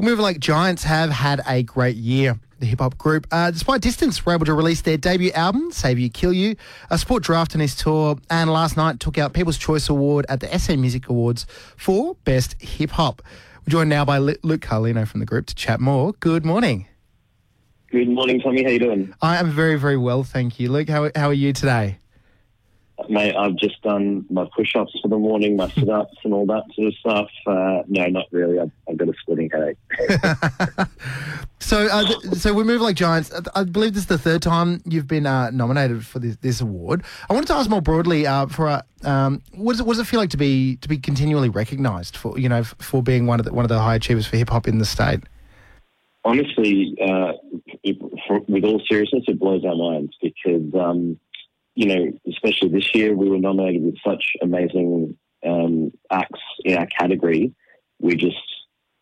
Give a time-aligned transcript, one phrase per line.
[0.00, 2.38] Moving Like Giants have had a great year.
[2.60, 5.98] The hip hop group, uh, despite distance, were able to release their debut album, Save
[5.98, 6.54] You Kill You,
[6.88, 10.38] a support Drapht on his tour, and last night took out People's Choice Award at
[10.38, 13.22] the SA Music Awards for Best Hip Hop.
[13.66, 16.12] We're joined now by Luke Carlino from the group to chat more.
[16.20, 16.86] Good morning.
[17.90, 18.62] Good morning, Tommy.
[18.62, 19.12] How you doing?
[19.20, 20.70] I am very, very well, thank you.
[20.70, 21.98] Luke, how, how are you today?
[23.08, 26.88] Mate, I've just done my push-ups for the morning, my sit-ups and all that sort
[26.88, 27.30] of stuff.
[27.46, 28.58] Uh, no, not really.
[28.58, 29.78] I've, I've got a splitting headache.
[31.60, 33.32] so, uh, th- so we move like giants.
[33.54, 37.04] I believe this is the third time you've been uh, nominated for this, this, award.
[37.30, 40.00] I wanted to ask more broadly uh, for uh, um, what, does it, what does
[40.00, 43.38] it feel like to be to be continually recognised for you know for being one
[43.38, 45.20] of the, one of the high achievers for hip hop in the state?
[46.24, 47.32] Honestly, uh,
[47.84, 50.74] it, for, with all seriousness, it blows our minds because.
[50.74, 51.18] Um,
[51.78, 56.86] you know, especially this year, we were nominated with such amazing um, acts in our
[56.86, 57.54] category.
[58.00, 58.34] We just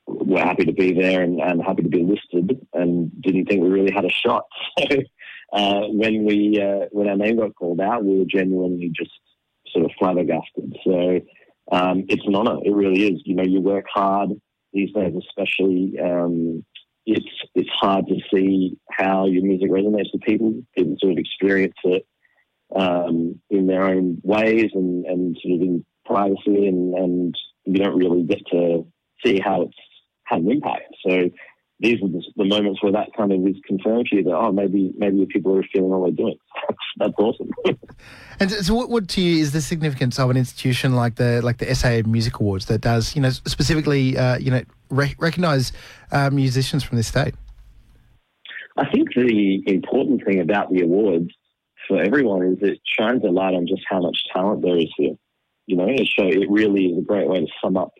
[0.06, 3.70] were happy to be there and, and, happy to be listed, and didn't think we
[3.70, 4.44] really had a shot.
[5.52, 9.12] So uh, when we uh, when our name got called out, we were genuinely just
[9.68, 10.76] sort of flabbergasted.
[10.84, 11.20] So
[11.72, 12.58] um, it's an honour.
[12.62, 13.22] It really is.
[13.24, 14.30] You know, you work hard
[14.74, 15.94] these days, especially.
[15.98, 16.62] Um,
[17.06, 20.60] it's it's hard to see how your music resonates with people.
[20.76, 22.06] People sort of experience it
[22.78, 27.96] um, in their own ways and, and sort of in privacy, and, and you don't
[27.96, 28.86] really get to
[29.24, 29.74] see how it's
[30.24, 30.94] had an impact.
[31.06, 31.30] So
[31.80, 34.50] these are the, the, moments where that kind of is confirmed to you that oh
[34.50, 36.36] maybe maybe people are feeling all they're doing.
[36.96, 37.50] That's awesome.
[38.40, 41.58] and so, what, what to you is the significance of an institution like the like
[41.58, 45.72] the SA Music Awards that does you know specifically uh, you know re- recognise
[46.12, 47.34] uh, musicians from this state?
[48.78, 51.30] I think the important thing about the awards
[51.88, 55.14] for everyone is it shines a light on just how much talent there is here.
[55.66, 57.92] You know, it show it really is a great way to sum up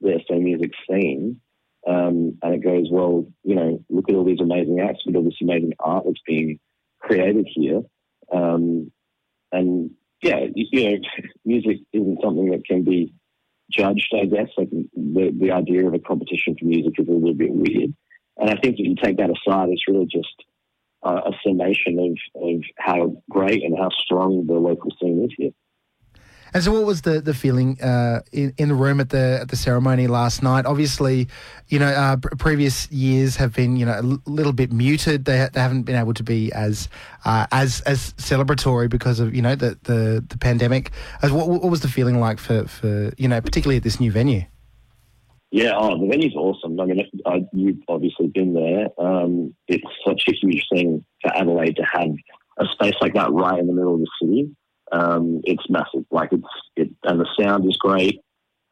[0.00, 1.40] the SA music scene.
[1.86, 5.18] Um, and it goes, well, you know, look at all these amazing acts, look at
[5.18, 6.58] all this amazing art that's being
[7.00, 7.82] created here.
[8.32, 8.90] Um,
[9.52, 9.90] and
[10.22, 10.96] yeah, you, you, know,
[11.44, 13.14] music isn't something that can be
[13.70, 14.48] judged, I guess.
[14.56, 17.94] Like the, the idea of a competition for music is a little bit weird.
[18.36, 20.28] And I think if you take that aside, it's really just
[21.02, 25.50] uh, a summation of, of how great and how strong the local scene is here.
[26.54, 29.48] And so, what was the the feeling uh, in, in the room at the at
[29.48, 30.64] the ceremony last night?
[30.64, 31.28] Obviously,
[31.68, 35.26] you know, uh, previous years have been you know a little bit muted.
[35.26, 36.88] They, they haven't been able to be as
[37.26, 40.90] uh, as as celebratory because of you know the the, the pandemic.
[41.20, 44.10] As what, what was the feeling like for for you know particularly at this new
[44.10, 44.44] venue?
[45.50, 46.78] Yeah, oh, the venue's awesome.
[46.78, 48.88] I mean, I, you've obviously been there.
[48.98, 52.10] Um, it's such a huge thing for Adelaide to have
[52.58, 54.50] a space like that right in the middle of the city.
[54.92, 56.04] Um, it's massive.
[56.10, 56.44] Like it's
[56.76, 58.20] it, and the sound is great.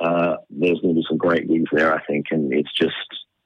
[0.01, 2.95] Uh, there's going to be some great gigs there, I think, and it's just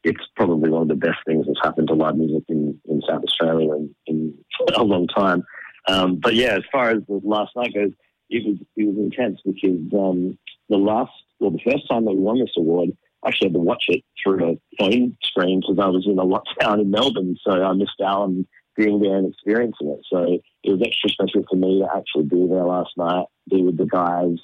[0.02, 3.22] it's probably one of the best things that's happened to live music in, in South
[3.22, 4.34] Australia in, in
[4.74, 5.44] a long time.
[5.88, 7.92] Um, but yeah, as far as the last night goes,
[8.28, 12.20] it was it was intense because um, the last well, the first time that we
[12.20, 12.91] won this award,
[13.26, 16.81] actually had to watch it through a phone screen because I was in a lockdown
[16.81, 20.00] in Melbourne, so I missed out on being there and experiencing it.
[20.10, 23.76] So it was extra special for me to actually be there last night, be with
[23.76, 24.38] the guys,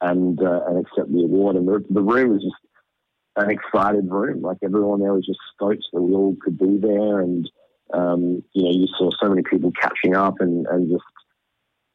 [0.00, 1.56] and uh, and accept the award.
[1.56, 2.56] And the, the room was just
[3.36, 4.42] an excited room.
[4.42, 7.48] Like everyone there was just stoked that we all could be there, and
[7.94, 11.04] um, you know, you saw so many people catching up and, and just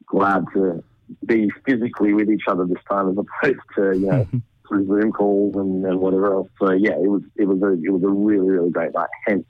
[0.06, 0.82] glad to
[1.26, 4.28] be physically with each other this time as opposed to you know.
[4.72, 6.48] through Zoom calls and, and whatever else.
[6.60, 9.08] So yeah, it was it was a it was a really really great night.
[9.26, 9.46] Hence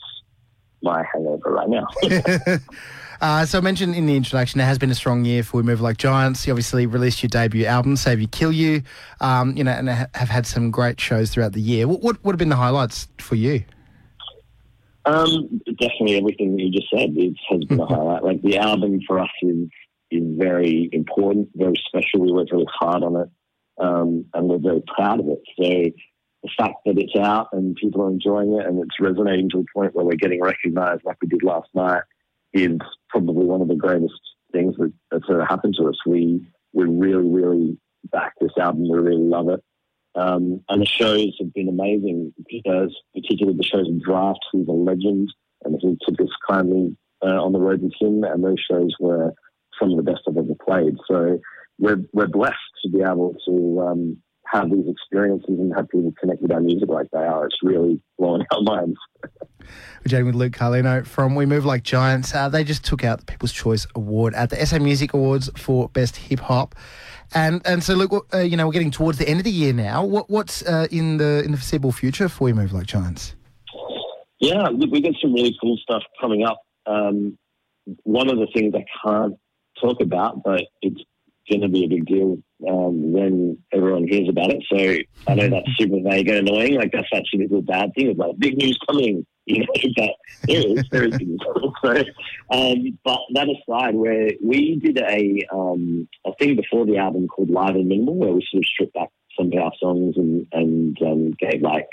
[0.83, 1.87] my hangover right now.
[3.21, 5.63] uh, so I mentioned in the introduction, it has been a strong year for We
[5.63, 6.45] Move Like Giants.
[6.47, 8.83] You obviously released your debut album, Save You Kill You,
[9.21, 11.87] um, you know, and have had some great shows throughout the year.
[11.87, 13.65] What, what, what have been the highlights for you?
[15.05, 18.25] Um, definitely everything that you just said is, has been a highlight.
[18.25, 19.69] Like the album for us is
[20.11, 22.21] is very important, very special.
[22.21, 23.29] We worked really hard on it
[23.81, 25.43] um, and we're very proud of it.
[25.57, 25.91] So
[26.43, 29.65] the fact that it's out and people are enjoying it and it's resonating to a
[29.75, 32.03] point where we're getting recognised like we did last night
[32.53, 32.79] is
[33.09, 34.21] probably one of the greatest
[34.53, 35.97] things that, that's ever happened to us.
[36.07, 37.79] We we really really
[38.11, 38.89] back this album.
[38.91, 39.63] We really love it.
[40.15, 44.73] Um, and the shows have been amazing because particularly the shows in Drapht, who's a
[44.73, 45.33] legend,
[45.65, 49.33] and he took us kindly uh, on the road with him, and those shows were
[49.81, 50.97] some of the best I've ever played.
[51.09, 51.39] So
[51.83, 56.41] we're we're blessed to be able to um, have these experiences and have people connect
[56.41, 57.47] with our music like they are.
[57.47, 58.97] It's really blowing our minds.
[60.05, 62.35] We're chatting with Luke Carlino from We Move Like Giants.
[62.35, 65.89] Uh, they just took out the People's Choice Award at the SA Music Awards for
[65.91, 66.75] Best Hip Hop.
[67.35, 69.73] And and so, look, uh, you know, we're getting towards the end of the year
[69.73, 70.05] now.
[70.05, 73.35] What, what's uh, in the in the foreseeable future for We Move Like Giants?
[74.39, 76.61] Yeah, we've got some really cool stuff coming up.
[76.87, 77.39] Um,
[78.03, 79.35] one of the things I can't
[79.81, 81.01] talk about, but it's
[81.51, 84.63] going to be a big deal um, when everyone hears about it.
[84.71, 86.75] So I know that's super vague and annoying.
[86.75, 88.11] Like that's actually a little bad thing.
[88.11, 89.27] It's like big news coming.
[89.45, 89.67] You know,
[89.97, 90.11] but
[90.47, 91.41] there is, there is big news.
[91.83, 91.91] So,
[92.51, 97.51] um, but that aside, where we did a um, a thing before the album called
[97.51, 100.97] Live and Minimal, where we sort of stripped back some of our songs and and
[101.03, 101.89] um, gave like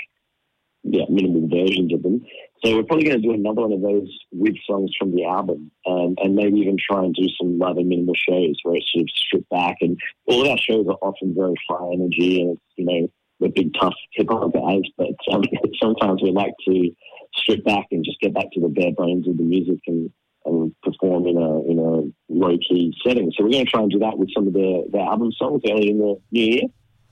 [0.82, 2.24] yeah minimal versions of them.
[2.64, 5.70] So we're probably going to do another one of those with songs from the album,
[5.86, 9.08] um, and maybe even try and do some and minimal shows where it's sort of
[9.10, 9.76] stripped back.
[9.80, 13.08] And all of our shows are often very high energy, and you know
[13.40, 15.42] we're big tough hip hop guys, but um,
[15.82, 16.90] sometimes we like to
[17.34, 20.10] strip back and just get back to the bare bones of the music and,
[20.44, 23.32] and perform in a in a low key setting.
[23.36, 25.62] So we're going to try and do that with some of the the album songs
[25.68, 26.62] early in the new year.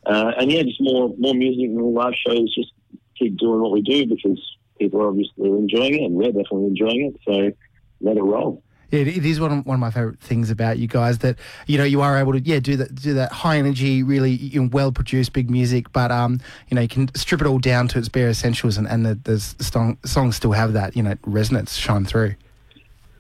[0.06, 2.55] Uh, and yeah, just more more music, more live shows.
[2.55, 2.73] Just
[3.19, 4.41] keep doing what we do because
[4.79, 7.20] people are obviously enjoying it, and we're definitely enjoying it.
[7.25, 7.53] So
[8.00, 8.62] let it roll.
[8.91, 11.76] It, it is one of, one of my favorite things about you guys that you
[11.76, 14.70] know you are able to yeah do that do that high energy really you know,
[14.73, 17.99] well produced big music but um you know you can strip it all down to
[17.99, 21.75] its bare essentials and, and the, the song, songs still have that you know resonance
[21.75, 22.35] shine through.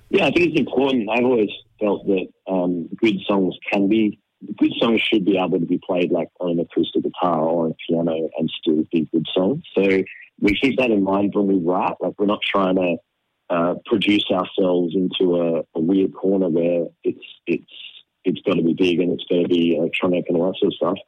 [0.08, 1.10] Yeah, I think it's important.
[1.10, 4.18] I've always felt that um, good songs can be
[4.58, 7.70] good songs should be able to be played like on an acoustic guitar or on
[7.72, 9.62] a piano and still be good songs.
[9.76, 9.82] So
[10.40, 11.94] we keep that in mind when we write.
[12.00, 12.96] Like we're not trying to
[13.50, 17.72] uh, produce ourselves into a, a, weird corner where it's it's
[18.24, 20.72] it's got to be big and it's got to be electronic and all that sort
[20.72, 20.98] of stuff.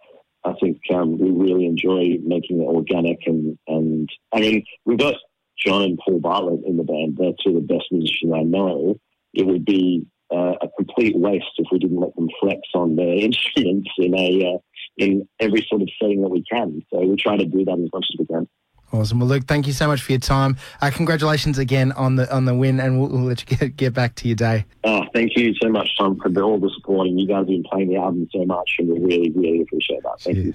[0.43, 5.15] I think um, we really enjoy making it organic and and I mean we've got
[5.59, 7.19] John and Paul Bartlett in the band.
[7.19, 8.97] They're two of the best musicians I know.
[9.35, 13.15] It would be uh, a complete waste if we didn't let them flex on their
[13.29, 14.59] instruments in a uh,
[14.97, 16.83] in every sort of setting that we can.
[16.93, 18.49] So we try to do that as much as we can.
[18.93, 19.21] Awesome.
[19.21, 20.57] Well, Luke, thank you so much for your time.
[20.81, 23.95] Uh, congratulations again on the on the win, and we'll, we'll, let you get get
[23.95, 24.65] back to your day.
[24.83, 27.07] Oh, thank you so much, Tom, for all the support.
[27.07, 30.03] And you guys have been playing the album so much, and we really, really appreciate
[30.03, 30.21] that.
[30.21, 30.47] Thank Cheers.
[30.47, 30.55] you.